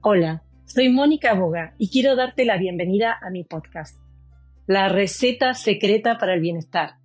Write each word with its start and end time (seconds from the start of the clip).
Hola, 0.00 0.44
soy 0.64 0.90
Mónica 0.90 1.34
Boga 1.34 1.74
y 1.76 1.90
quiero 1.90 2.14
darte 2.14 2.44
la 2.44 2.56
bienvenida 2.56 3.18
a 3.20 3.30
mi 3.30 3.42
podcast, 3.42 4.00
La 4.68 4.88
receta 4.88 5.54
secreta 5.54 6.18
para 6.18 6.34
el 6.34 6.40
bienestar. 6.40 6.98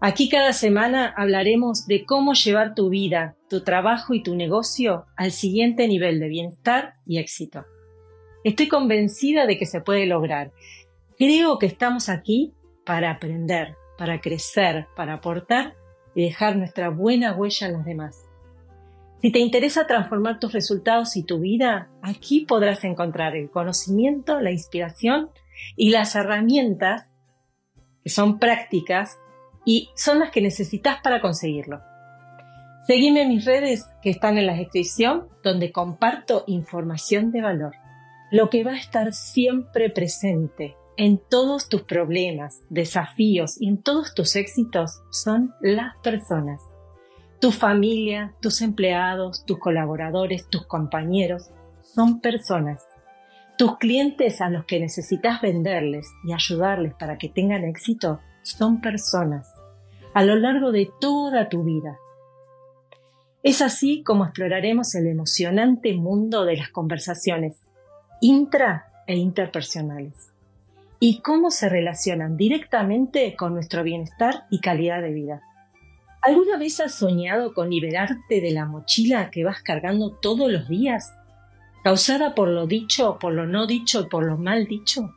Aquí 0.00 0.28
cada 0.28 0.52
semana 0.52 1.12
hablaremos 1.16 1.88
de 1.88 2.04
cómo 2.04 2.34
llevar 2.34 2.76
tu 2.76 2.90
vida, 2.90 3.34
tu 3.48 3.64
trabajo 3.64 4.14
y 4.14 4.22
tu 4.22 4.36
negocio 4.36 5.06
al 5.16 5.32
siguiente 5.32 5.88
nivel 5.88 6.20
de 6.20 6.28
bienestar 6.28 6.94
y 7.06 7.18
éxito. 7.18 7.64
Estoy 8.44 8.68
convencida 8.68 9.46
de 9.46 9.58
que 9.58 9.66
se 9.66 9.80
puede 9.80 10.06
lograr. 10.06 10.52
Creo 11.18 11.58
que 11.58 11.66
estamos 11.66 12.08
aquí 12.08 12.54
para 12.86 13.10
aprender, 13.10 13.74
para 13.98 14.20
crecer, 14.20 14.86
para 14.94 15.14
aportar 15.14 15.74
y 16.14 16.22
dejar 16.22 16.54
nuestra 16.54 16.88
buena 16.88 17.34
huella 17.34 17.66
en 17.66 17.72
los 17.72 17.84
demás. 17.84 18.29
Si 19.20 19.30
te 19.30 19.38
interesa 19.38 19.86
transformar 19.86 20.38
tus 20.38 20.52
resultados 20.52 21.16
y 21.16 21.24
tu 21.24 21.40
vida, 21.40 21.90
aquí 22.00 22.46
podrás 22.46 22.84
encontrar 22.84 23.36
el 23.36 23.50
conocimiento, 23.50 24.40
la 24.40 24.50
inspiración 24.50 25.30
y 25.76 25.90
las 25.90 26.14
herramientas 26.14 27.14
que 28.02 28.08
son 28.08 28.38
prácticas 28.38 29.18
y 29.66 29.90
son 29.94 30.20
las 30.20 30.30
que 30.30 30.40
necesitas 30.40 31.02
para 31.02 31.20
conseguirlo. 31.20 31.80
Seguime 32.86 33.22
en 33.22 33.28
mis 33.28 33.44
redes 33.44 33.86
que 34.02 34.08
están 34.08 34.38
en 34.38 34.46
la 34.46 34.54
descripción 34.54 35.28
donde 35.44 35.70
comparto 35.70 36.44
información 36.46 37.30
de 37.30 37.42
valor. 37.42 37.74
Lo 38.30 38.48
que 38.48 38.64
va 38.64 38.72
a 38.72 38.78
estar 38.78 39.12
siempre 39.12 39.90
presente 39.90 40.76
en 40.96 41.18
todos 41.18 41.68
tus 41.68 41.82
problemas, 41.82 42.62
desafíos 42.70 43.60
y 43.60 43.68
en 43.68 43.82
todos 43.82 44.14
tus 44.14 44.34
éxitos 44.34 45.02
son 45.10 45.52
las 45.60 45.94
personas. 46.02 46.69
Tu 47.40 47.52
familia, 47.52 48.34
tus 48.40 48.60
empleados, 48.60 49.44
tus 49.46 49.58
colaboradores, 49.58 50.48
tus 50.48 50.66
compañeros 50.66 51.50
son 51.82 52.20
personas. 52.20 52.84
Tus 53.56 53.78
clientes 53.78 54.40
a 54.40 54.50
los 54.50 54.66
que 54.66 54.78
necesitas 54.78 55.40
venderles 55.40 56.06
y 56.24 56.32
ayudarles 56.32 56.94
para 56.94 57.18
que 57.18 57.28
tengan 57.28 57.64
éxito 57.64 58.20
son 58.42 58.80
personas 58.80 59.48
a 60.14 60.22
lo 60.22 60.36
largo 60.36 60.72
de 60.72 60.90
toda 61.00 61.48
tu 61.48 61.64
vida. 61.64 61.98
Es 63.42 63.62
así 63.62 64.02
como 64.02 64.24
exploraremos 64.24 64.94
el 64.94 65.06
emocionante 65.06 65.94
mundo 65.94 66.44
de 66.44 66.56
las 66.56 66.70
conversaciones 66.70 67.62
intra 68.20 68.92
e 69.06 69.16
interpersonales 69.16 70.32
y 70.98 71.22
cómo 71.22 71.50
se 71.50 71.70
relacionan 71.70 72.36
directamente 72.36 73.34
con 73.34 73.54
nuestro 73.54 73.82
bienestar 73.82 74.44
y 74.50 74.60
calidad 74.60 75.00
de 75.00 75.12
vida. 75.12 75.42
¿Alguna 76.22 76.58
vez 76.58 76.80
has 76.80 76.94
soñado 76.94 77.54
con 77.54 77.70
liberarte 77.70 78.42
de 78.42 78.50
la 78.50 78.66
mochila 78.66 79.30
que 79.30 79.42
vas 79.42 79.62
cargando 79.62 80.12
todos 80.12 80.52
los 80.52 80.68
días? 80.68 81.14
¿Causada 81.82 82.34
por 82.34 82.48
lo 82.48 82.66
dicho, 82.66 83.18
por 83.18 83.32
lo 83.32 83.46
no 83.46 83.66
dicho 83.66 84.02
y 84.02 84.08
por 84.08 84.26
lo 84.26 84.36
mal 84.36 84.66
dicho? 84.66 85.14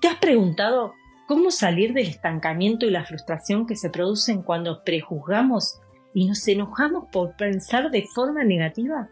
¿Te 0.00 0.08
has 0.08 0.16
preguntado 0.16 0.94
cómo 1.28 1.50
salir 1.50 1.92
del 1.92 2.06
estancamiento 2.06 2.86
y 2.86 2.90
la 2.90 3.04
frustración 3.04 3.66
que 3.66 3.76
se 3.76 3.90
producen 3.90 4.42
cuando 4.42 4.82
prejuzgamos 4.82 5.80
y 6.14 6.26
nos 6.26 6.46
enojamos 6.48 7.04
por 7.12 7.36
pensar 7.36 7.90
de 7.90 8.06
forma 8.06 8.44
negativa? 8.44 9.10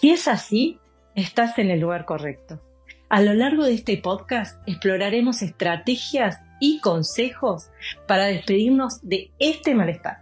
Si 0.00 0.10
es 0.10 0.26
así, 0.26 0.80
estás 1.14 1.56
en 1.60 1.70
el 1.70 1.78
lugar 1.78 2.04
correcto. 2.04 2.60
A 3.08 3.20
lo 3.20 3.34
largo 3.34 3.64
de 3.64 3.74
este 3.74 3.96
podcast 3.96 4.66
exploraremos 4.66 5.42
estrategias 5.42 6.40
y 6.62 6.78
consejos 6.78 7.70
para 8.06 8.26
despedirnos 8.26 9.00
de 9.02 9.32
este 9.40 9.74
malestar. 9.74 10.18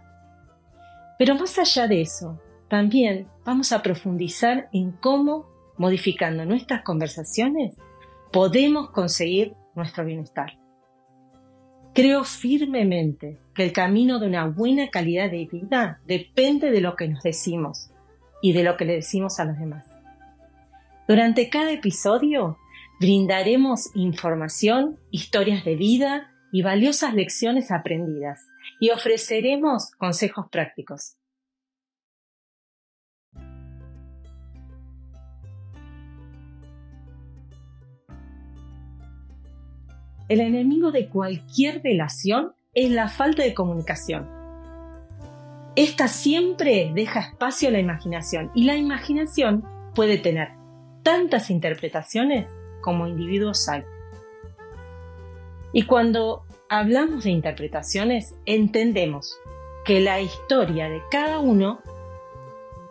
Pero 1.19 1.35
más 1.35 1.59
allá 1.59 1.87
de 1.87 2.01
eso, 2.01 2.41
también 2.67 3.27
vamos 3.45 3.71
a 3.71 3.83
profundizar 3.83 4.67
en 4.73 4.91
cómo, 4.91 5.45
modificando 5.77 6.43
nuestras 6.43 6.81
conversaciones, 6.81 7.77
podemos 8.31 8.89
conseguir 8.89 9.53
nuestro 9.75 10.03
bienestar. 10.03 10.57
Creo 11.93 12.23
firmemente 12.23 13.37
que 13.53 13.63
el 13.63 13.71
camino 13.71 14.17
de 14.17 14.25
una 14.25 14.47
buena 14.47 14.89
calidad 14.89 15.29
de 15.29 15.45
vida 15.45 16.01
depende 16.07 16.71
de 16.71 16.81
lo 16.81 16.95
que 16.95 17.07
nos 17.07 17.21
decimos 17.21 17.91
y 18.41 18.53
de 18.53 18.63
lo 18.63 18.77
que 18.77 18.85
le 18.85 18.93
decimos 18.93 19.39
a 19.39 19.45
los 19.45 19.59
demás. 19.59 19.85
Durante 21.07 21.51
cada 21.51 21.71
episodio 21.71 22.57
brindaremos 22.99 23.91
información, 23.93 24.97
historias 25.11 25.63
de 25.65 25.75
vida 25.75 26.30
y 26.51 26.61
valiosas 26.61 27.13
lecciones 27.13 27.71
aprendidas 27.71 28.47
y 28.79 28.89
ofreceremos 28.89 29.91
consejos 29.97 30.47
prácticos. 30.51 31.17
El 40.31 40.39
enemigo 40.39 40.91
de 40.91 41.09
cualquier 41.09 41.83
relación 41.83 42.53
es 42.73 42.89
la 42.89 43.09
falta 43.09 43.43
de 43.43 43.53
comunicación. 43.53 44.29
Esta 45.75 46.07
siempre 46.07 46.91
deja 46.95 47.19
espacio 47.19 47.67
a 47.67 47.71
la 47.73 47.79
imaginación 47.79 48.49
y 48.55 48.63
la 48.63 48.77
imaginación 48.77 49.65
puede 49.93 50.17
tener 50.17 50.49
tantas 51.03 51.49
interpretaciones 51.49 52.47
como 52.81 53.07
individuos 53.07 53.67
hay. 53.67 53.83
Y 55.73 55.83
cuando 55.83 56.43
hablamos 56.69 57.23
de 57.23 57.31
interpretaciones, 57.31 58.35
entendemos 58.45 59.39
que 59.85 59.99
la 59.99 60.21
historia 60.21 60.89
de 60.89 61.01
cada 61.09 61.39
uno, 61.39 61.81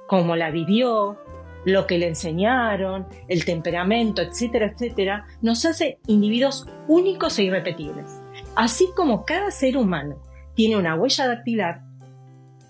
cómo 0.07 0.37
la 0.37 0.51
vivió, 0.51 1.19
lo 1.65 1.87
que 1.87 1.99
le 1.99 2.09
enseñaron, 2.09 3.07
el 3.29 3.45
temperamento, 3.45 4.23
etcétera, 4.23 4.67
etcétera, 4.67 5.27
nos 5.43 5.65
hace 5.65 5.99
individuos 6.07 6.67
únicos 6.89 7.39
e 7.39 7.45
irrepetibles. 7.45 8.21
Así 8.57 8.89
como 8.97 9.25
cada 9.25 9.51
ser 9.51 9.77
humano 9.77 10.17
tiene 10.55 10.77
una 10.77 10.95
huella 10.95 11.29
dactilar, 11.29 11.83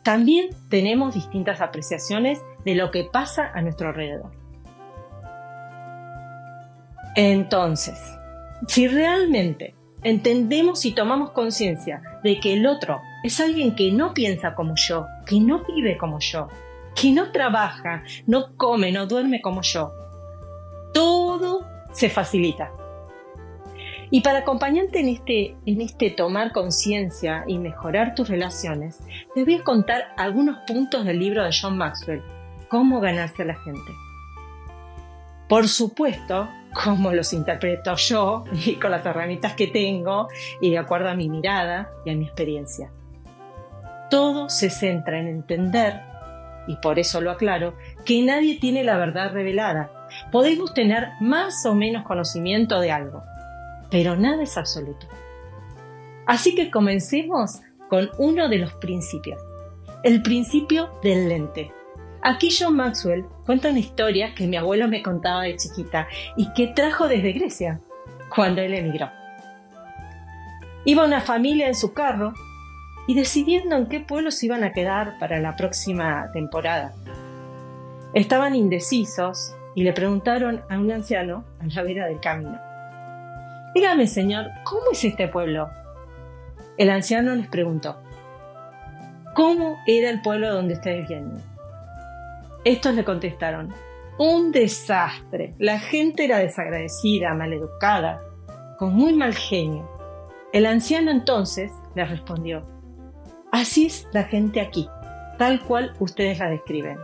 también 0.02 0.50
tenemos 0.68 1.14
distintas 1.14 1.60
apreciaciones 1.60 2.40
de 2.64 2.74
lo 2.74 2.90
que 2.90 3.04
pasa 3.04 3.50
a 3.54 3.62
nuestro 3.62 3.88
alrededor. 3.88 4.32
Entonces, 7.16 7.98
si 8.66 8.88
realmente 8.88 9.74
entendemos 10.02 10.84
y 10.84 10.92
tomamos 10.92 11.30
conciencia 11.30 12.02
de 12.22 12.40
que 12.40 12.54
el 12.54 12.66
otro 12.66 13.00
es 13.22 13.40
alguien 13.40 13.74
que 13.74 13.92
no 13.92 14.14
piensa 14.14 14.54
como 14.54 14.74
yo, 14.76 15.06
que 15.26 15.40
no 15.40 15.64
vive 15.64 15.96
como 15.98 16.18
yo, 16.20 16.48
que 16.94 17.12
no 17.12 17.32
trabaja, 17.32 18.02
no 18.26 18.56
come, 18.56 18.92
no 18.92 19.06
duerme 19.06 19.40
como 19.40 19.62
yo, 19.62 19.92
todo 20.92 21.66
se 21.92 22.10
facilita. 22.10 22.70
Y 24.12 24.22
para 24.22 24.40
acompañarte 24.40 25.00
en 25.00 25.08
este, 25.08 25.56
en 25.66 25.80
este 25.80 26.10
tomar 26.10 26.52
conciencia 26.52 27.44
y 27.46 27.58
mejorar 27.58 28.16
tus 28.16 28.28
relaciones, 28.28 28.98
te 29.34 29.44
voy 29.44 29.54
a 29.54 29.62
contar 29.62 30.12
algunos 30.16 30.58
puntos 30.66 31.04
del 31.04 31.20
libro 31.20 31.44
de 31.44 31.50
John 31.58 31.76
Maxwell, 31.78 32.22
Cómo 32.68 33.00
ganarse 33.00 33.42
a 33.42 33.46
la 33.46 33.58
gente. 33.62 33.92
Por 35.48 35.66
supuesto, 35.66 36.48
cómo 36.72 37.12
los 37.12 37.32
interpreto 37.32 37.94
yo 37.96 38.44
y 38.52 38.74
con 38.76 38.90
las 38.90 39.04
herramientas 39.04 39.54
que 39.54 39.66
tengo 39.66 40.28
y 40.60 40.70
de 40.70 40.78
acuerdo 40.78 41.08
a 41.08 41.14
mi 41.14 41.28
mirada 41.28 41.90
y 42.04 42.10
a 42.10 42.14
mi 42.14 42.24
experiencia. 42.24 42.90
Todo 44.10 44.48
se 44.48 44.70
centra 44.70 45.20
en 45.20 45.28
entender, 45.28 46.00
y 46.66 46.76
por 46.76 46.98
eso 46.98 47.20
lo 47.20 47.30
aclaro, 47.30 47.74
que 48.04 48.22
nadie 48.22 48.58
tiene 48.58 48.82
la 48.84 48.96
verdad 48.96 49.32
revelada. 49.32 50.08
Podemos 50.32 50.74
tener 50.74 51.08
más 51.20 51.64
o 51.64 51.74
menos 51.74 52.04
conocimiento 52.04 52.80
de 52.80 52.90
algo, 52.90 53.22
pero 53.90 54.16
nada 54.16 54.42
es 54.42 54.56
absoluto. 54.56 55.06
Así 56.26 56.54
que 56.54 56.70
comencemos 56.70 57.60
con 57.88 58.10
uno 58.18 58.48
de 58.48 58.58
los 58.58 58.72
principios, 58.74 59.40
el 60.02 60.22
principio 60.22 60.90
del 61.02 61.28
lente. 61.28 61.72
Aquí 62.22 62.50
John 62.56 62.76
Maxwell 62.76 63.24
cuenta 63.46 63.70
una 63.70 63.78
historia 63.78 64.34
que 64.34 64.46
mi 64.46 64.56
abuelo 64.56 64.88
me 64.88 65.02
contaba 65.02 65.42
de 65.42 65.56
chiquita 65.56 66.06
y 66.36 66.52
que 66.52 66.68
trajo 66.68 67.08
desde 67.08 67.32
Grecia, 67.32 67.80
cuando 68.34 68.60
él 68.60 68.74
emigró. 68.74 69.10
Iba 70.84 71.04
una 71.04 71.20
familia 71.20 71.66
en 71.66 71.74
su 71.74 71.94
carro 71.94 72.34
y 73.06 73.14
decidiendo 73.14 73.76
en 73.76 73.86
qué 73.86 74.00
pueblo 74.00 74.30
se 74.30 74.46
iban 74.46 74.64
a 74.64 74.72
quedar 74.72 75.18
para 75.18 75.40
la 75.40 75.56
próxima 75.56 76.30
temporada. 76.32 76.92
Estaban 78.12 78.54
indecisos 78.54 79.54
y 79.74 79.82
le 79.82 79.92
preguntaron 79.92 80.62
a 80.68 80.78
un 80.78 80.90
anciano 80.90 81.44
a 81.60 81.66
la 81.66 81.82
vera 81.82 82.06
del 82.06 82.20
camino. 82.20 82.58
Dígame, 83.74 84.06
señor, 84.06 84.50
¿cómo 84.64 84.90
es 84.92 85.04
este 85.04 85.28
pueblo? 85.28 85.70
El 86.76 86.90
anciano 86.90 87.34
les 87.34 87.46
preguntó, 87.46 87.96
¿cómo 89.34 89.78
era 89.86 90.10
el 90.10 90.20
pueblo 90.22 90.52
donde 90.52 90.74
ustedes 90.74 91.08
vienen? 91.08 91.49
Estos 92.64 92.94
le 92.94 93.04
contestaron, 93.04 93.72
un 94.18 94.52
desastre. 94.52 95.54
La 95.58 95.78
gente 95.78 96.26
era 96.26 96.38
desagradecida, 96.38 97.32
maleducada, 97.32 98.22
con 98.78 98.92
muy 98.92 99.14
mal 99.14 99.34
genio. 99.34 99.88
El 100.52 100.66
anciano 100.66 101.10
entonces 101.10 101.72
le 101.94 102.04
respondió, 102.04 102.66
así 103.50 103.86
es 103.86 104.06
la 104.12 104.24
gente 104.24 104.60
aquí, 104.60 104.88
tal 105.38 105.64
cual 105.64 105.94
ustedes 106.00 106.38
la 106.38 106.50
describen. 106.50 106.98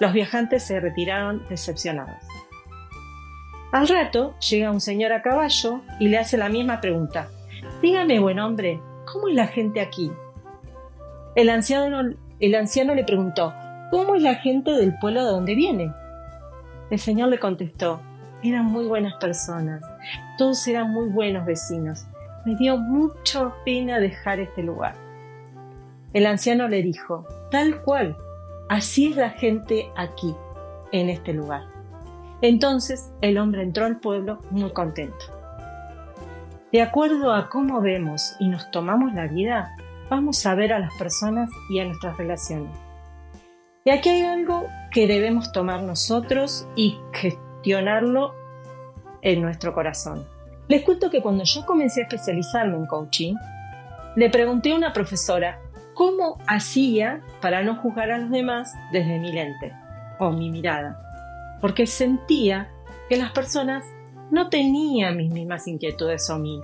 Los 0.00 0.14
viajantes 0.14 0.62
se 0.62 0.80
retiraron 0.80 1.44
decepcionados. 1.50 2.16
Al 3.72 3.88
rato 3.88 4.38
llega 4.38 4.70
un 4.70 4.80
señor 4.80 5.12
a 5.12 5.20
caballo 5.20 5.82
y 6.00 6.08
le 6.08 6.16
hace 6.16 6.38
la 6.38 6.48
misma 6.48 6.80
pregunta. 6.80 7.28
Dígame, 7.82 8.20
buen 8.20 8.38
hombre, 8.38 8.80
¿cómo 9.04 9.28
es 9.28 9.34
la 9.34 9.48
gente 9.48 9.82
aquí? 9.82 10.10
El 11.34 11.50
anciano, 11.50 12.14
el 12.40 12.54
anciano 12.54 12.94
le 12.94 13.04
preguntó, 13.04 13.52
¿cómo 13.90 14.16
es 14.16 14.22
la 14.22 14.36
gente 14.36 14.72
del 14.72 14.98
pueblo 14.98 15.24
de 15.24 15.30
donde 15.30 15.54
viene? 15.54 15.92
El 16.90 16.98
señor 16.98 17.28
le 17.28 17.38
contestó, 17.38 18.00
eran 18.42 18.66
muy 18.66 18.86
buenas 18.86 19.14
personas, 19.14 19.82
todos 20.38 20.66
eran 20.68 20.92
muy 20.92 21.08
buenos 21.08 21.46
vecinos. 21.46 22.06
Me 22.44 22.54
dio 22.54 22.76
mucha 22.76 23.52
pena 23.64 23.98
dejar 23.98 24.38
este 24.38 24.62
lugar. 24.62 24.94
El 26.12 26.26
anciano 26.26 26.68
le 26.68 26.82
dijo, 26.82 27.26
tal 27.50 27.82
cual, 27.82 28.16
así 28.68 29.10
es 29.10 29.16
la 29.16 29.30
gente 29.30 29.90
aquí, 29.96 30.34
en 30.92 31.10
este 31.10 31.32
lugar. 31.32 31.64
Entonces 32.42 33.12
el 33.20 33.38
hombre 33.38 33.62
entró 33.62 33.86
al 33.86 33.98
pueblo 33.98 34.40
muy 34.50 34.70
contento. 34.70 35.26
De 36.72 36.82
acuerdo 36.82 37.32
a 37.32 37.48
cómo 37.48 37.80
vemos 37.80 38.36
y 38.38 38.48
nos 38.48 38.70
tomamos 38.70 39.14
la 39.14 39.26
vida, 39.26 39.74
vamos 40.10 40.44
a 40.46 40.54
ver 40.54 40.72
a 40.72 40.78
las 40.78 40.94
personas 40.94 41.50
y 41.70 41.80
a 41.80 41.84
nuestras 41.84 42.16
relaciones. 42.16 42.85
Y 43.86 43.90
aquí 43.90 44.08
hay 44.08 44.22
algo 44.22 44.66
que 44.90 45.06
debemos 45.06 45.52
tomar 45.52 45.80
nosotros 45.84 46.66
y 46.74 46.98
gestionarlo 47.12 48.34
en 49.22 49.40
nuestro 49.40 49.72
corazón. 49.74 50.26
Les 50.66 50.82
cuento 50.82 51.08
que 51.08 51.22
cuando 51.22 51.44
yo 51.44 51.64
comencé 51.64 52.00
a 52.00 52.02
especializarme 52.02 52.76
en 52.78 52.86
coaching, 52.86 53.36
le 54.16 54.28
pregunté 54.28 54.72
a 54.72 54.74
una 54.74 54.92
profesora 54.92 55.60
cómo 55.94 56.36
hacía 56.48 57.22
para 57.40 57.62
no 57.62 57.76
juzgar 57.76 58.10
a 58.10 58.18
los 58.18 58.32
demás 58.32 58.74
desde 58.90 59.20
mi 59.20 59.30
lente 59.30 59.72
o 60.18 60.32
mi 60.32 60.50
mirada, 60.50 61.00
porque 61.60 61.86
sentía 61.86 62.68
que 63.08 63.16
las 63.16 63.30
personas 63.30 63.84
no 64.32 64.48
tenían 64.48 65.16
mis 65.16 65.32
mismas 65.32 65.68
inquietudes 65.68 66.28
o, 66.28 66.40
mis, 66.40 66.60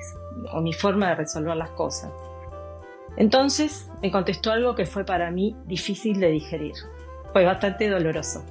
o 0.52 0.60
mi 0.60 0.72
forma 0.72 1.10
de 1.10 1.14
resolver 1.14 1.56
las 1.56 1.70
cosas. 1.70 2.10
Entonces 3.16 3.88
me 4.02 4.10
contestó 4.10 4.50
algo 4.50 4.74
que 4.74 4.86
fue 4.86 5.04
para 5.04 5.30
mí 5.30 5.54
difícil 5.66 6.18
de 6.18 6.32
digerir. 6.32 6.74
Fue 7.32 7.44
bastante 7.44 7.88
doloroso. 7.88 8.44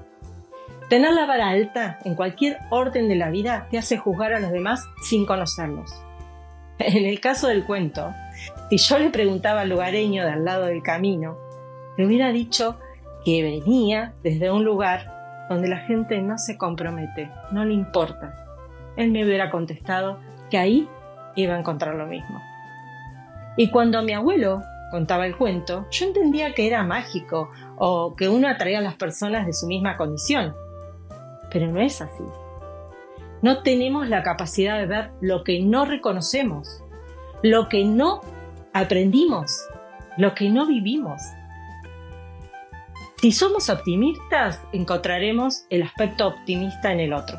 Tener 0.89 1.13
la 1.13 1.25
vara 1.25 1.50
alta 1.50 2.00
en 2.04 2.16
cualquier 2.16 2.57
orden 2.69 3.07
de 3.07 3.16
la 3.16 3.30
vida 3.30 3.68
te 3.72 3.78
hace 3.78 3.98
juzgar 3.98 4.33
a 4.33 4.39
los 4.39 4.51
demás 4.51 4.86
sin 5.04 5.25
conocerlos. 5.25 5.94
En 6.80 7.06
el 7.06 7.19
caso 7.19 7.48
del 7.48 7.63
cuento, 7.63 8.13
si 8.69 8.78
yo 8.78 8.98
le 8.98 9.10
preguntaba 9.10 9.62
al 9.62 9.69
lugareño 9.69 10.25
de 10.25 10.31
al 10.31 10.44
lado 10.44 10.66
del 10.66 10.81
camino, 10.81 11.38
le 11.98 12.06
hubiera 12.06 12.31
dicho 12.31 12.80
que 13.24 13.44
venía 13.44 14.13
desde 14.24 14.50
un 14.50 14.63
lugar 14.63 15.45
donde 15.48 15.68
la 15.68 15.78
gente 15.78 16.19
no 16.22 16.38
se 16.38 16.57
compromete, 16.57 17.30
no 17.51 17.66
le 17.66 17.74
importa. 17.74 18.36
Él 18.98 19.12
me 19.12 19.24
hubiera 19.24 19.51
contestado 19.51 20.19
que 20.50 20.57
ahí 20.57 20.89
iba 21.36 21.56
a 21.56 21.60
encontrar 21.60 21.95
lo 21.95 22.07
mismo. 22.07 22.42
Y 23.57 23.69
cuando 23.69 24.01
mi 24.01 24.13
abuelo 24.13 24.62
contaba 24.92 25.26
el 25.26 25.38
cuento, 25.38 25.88
yo 25.90 26.06
entendía 26.06 26.54
que 26.54 26.68
era 26.68 26.84
mágico 26.84 27.50
o 27.78 28.16
que 28.16 28.30
uno 28.30 28.48
atraía 28.48 28.80
a 28.80 28.82
las 28.82 28.96
personas 28.96 29.48
de 29.48 29.54
su 29.54 29.66
misma 29.66 29.98
condición. 29.98 30.54
Pero 31.50 31.68
no 31.68 31.82
es 31.82 32.02
así. 32.02 32.24
No 33.42 33.64
tenemos 33.64 34.08
la 34.08 34.22
capacidad 34.22 34.78
de 34.78 34.86
ver 34.86 35.12
lo 35.20 35.44
que 35.44 35.62
no 35.62 35.86
reconocemos, 35.86 36.84
lo 37.42 37.70
que 37.70 37.84
no 37.84 38.22
aprendimos, 38.74 39.66
lo 40.18 40.36
que 40.36 40.50
no 40.50 40.68
vivimos. 40.68 41.22
Si 43.20 43.32
somos 43.32 43.70
optimistas, 43.70 44.62
encontraremos 44.74 45.66
el 45.70 45.84
aspecto 45.84 46.28
optimista 46.28 46.92
en 46.92 47.00
el 47.00 47.14
otro. 47.14 47.38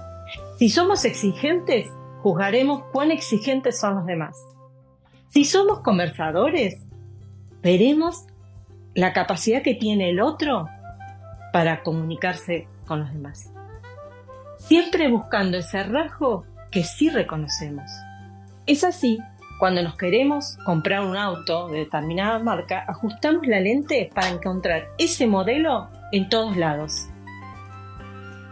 Si 0.59 0.69
somos 0.69 1.05
exigentes, 1.05 1.89
juzgaremos 2.23 2.85
cuán 2.93 3.11
exigentes 3.11 3.79
son 3.79 3.97
los 3.97 4.07
demás. 4.07 4.37
Si 5.31 5.45
somos 5.45 5.81
conversadores, 5.81 6.87
veremos 7.63 8.27
la 8.95 9.13
capacidad 9.13 9.63
que 9.63 9.75
tiene 9.75 10.11
el 10.11 10.21
otro 10.21 10.69
para 11.53 11.83
comunicarse 11.83 12.67
con 12.87 13.01
los 13.01 13.13
demás. 13.13 13.53
Siempre 14.59 15.09
buscando 15.09 15.59
ese 15.59 15.83
rasgo 15.83 16.45
que 16.71 16.85
sí 16.85 17.11
reconocemos. 17.11 17.91
Es 18.67 18.85
así, 18.85 19.19
cuando 19.59 19.83
nos 19.83 19.97
queremos 19.97 20.57
comprar 20.65 21.05
un 21.05 21.17
auto 21.17 21.69
de 21.69 21.81
determinada 21.81 22.39
marca, 22.39 22.85
ajustamos 22.89 23.47
la 23.47 23.61
lente 23.61 24.11
para 24.15 24.29
encontrar 24.29 24.89
ese 24.99 25.27
modelo 25.27 25.89
en 26.11 26.29
todos 26.29 26.57
lados. 26.57 27.09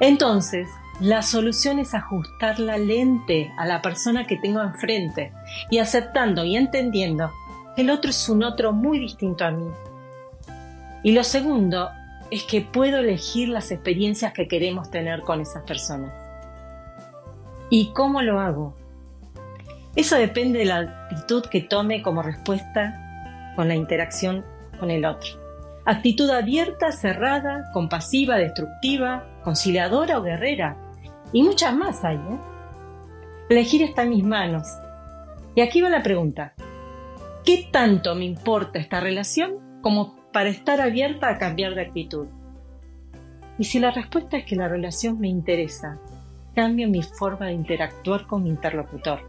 Entonces, 0.01 0.69
la 1.01 1.23
solución 1.23 1.79
es 1.79 1.95
ajustar 1.95 2.59
la 2.59 2.77
lente 2.79 3.53
a 3.57 3.67
la 3.67 3.83
persona 3.83 4.27
que 4.27 4.37
tengo 4.37 4.61
enfrente 4.63 5.33
y 5.71 5.79
aceptando 5.79 6.45
y 6.45 6.57
entendiendo 6.57 7.31
el 7.81 7.91
otro 7.91 8.11
es 8.11 8.29
un 8.29 8.43
otro 8.43 8.73
muy 8.73 8.99
distinto 8.99 9.45
a 9.45 9.51
mí. 9.51 9.67
Y 11.03 11.13
lo 11.13 11.25
segundo 11.25 11.91
es 12.31 12.45
que 12.45 12.61
puedo 12.61 12.99
elegir 12.99 13.49
las 13.49 13.71
experiencias 13.71 14.33
que 14.33 14.47
queremos 14.47 14.91
tener 14.91 15.23
con 15.23 15.41
esas 15.41 15.65
personas. 15.65 16.13
¿Y 17.71 17.93
cómo 17.93 18.23
lo 18.23 18.41
hago? 18.41 18.77
Eso 19.97 20.17
depende 20.17 20.61
de 20.61 20.65
la 20.67 20.79
actitud 20.79 21.45
que 21.47 21.63
tome 21.63 22.03
como 22.03 22.23
respuesta 22.23 23.53
con 23.57 23.69
la 23.69 23.75
interacción 23.75 24.45
con 24.79 24.91
el 24.91 25.05
otro. 25.05 25.31
Actitud 25.85 26.31
abierta, 26.31 26.93
cerrada, 26.93 27.71
compasiva, 27.73 28.37
destructiva, 28.37 29.27
conciliadora 29.43 30.19
o 30.19 30.23
guerrera 30.23 30.77
y 31.33 31.43
muchas 31.43 31.75
más 31.75 32.05
hay. 32.05 32.17
¿eh? 32.17 32.39
Elegir 33.49 33.83
está 33.83 34.03
en 34.03 34.11
mis 34.11 34.25
manos. 34.25 34.69
Y 35.55 35.63
aquí 35.63 35.81
va 35.81 35.89
la 35.89 36.03
pregunta. 36.03 36.55
¿Qué 37.51 37.67
tanto 37.73 38.15
me 38.15 38.27
importa 38.27 38.79
esta 38.79 39.01
relación 39.01 39.81
como 39.83 40.15
para 40.33 40.51
estar 40.51 40.81
abierta 40.81 41.29
a 41.29 41.37
cambiar 41.37 41.75
de 41.75 41.83
actitud? 41.83 42.29
Y 43.59 43.65
si 43.65 43.81
la 43.81 43.91
respuesta 43.91 44.37
es 44.37 44.45
que 44.45 44.55
la 44.55 44.69
relación 44.69 45.19
me 45.19 45.27
interesa, 45.27 45.99
cambio 46.55 46.89
mi 46.89 47.03
forma 47.03 47.47
de 47.47 47.55
interactuar 47.55 48.29
con 48.29 48.45
mi 48.45 48.51
interlocutor. 48.51 49.29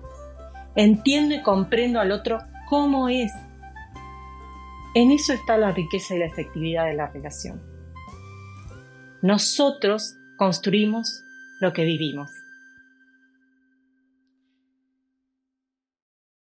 Entiendo 0.75 1.33
y 1.33 1.41
comprendo 1.41 1.99
al 1.99 2.11
otro 2.11 2.37
cómo 2.69 3.09
es. 3.09 3.31
En 4.93 5.09
eso 5.09 5.33
está 5.33 5.57
la 5.57 5.71
riqueza 5.71 6.13
y 6.13 6.19
la 6.19 6.27
efectividad 6.27 6.85
de 6.85 6.93
la 6.93 7.07
relación. 7.07 7.59
Nosotros 9.23 10.15
construimos 10.37 11.23
lo 11.59 11.73
que 11.73 11.85
vivimos. 11.85 12.40